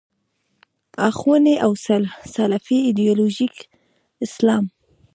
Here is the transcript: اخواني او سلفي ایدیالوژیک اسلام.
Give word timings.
اخواني 1.09 1.55
او 1.65 1.71
سلفي 2.35 2.75
ایدیالوژیک 2.87 3.55
اسلام. 4.25 4.65